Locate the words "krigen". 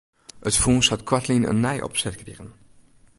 2.21-2.49